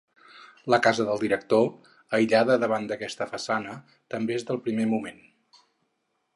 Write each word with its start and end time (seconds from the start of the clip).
La 0.73 0.77
casa 0.87 1.03
del 1.09 1.19
director, 1.23 1.67
aïllada 2.19 2.57
davant 2.65 2.89
d’aquesta 2.93 3.29
façana, 3.35 3.77
també 4.15 4.39
és 4.41 4.51
del 4.51 4.63
primer 4.69 4.91
moment. 4.97 5.25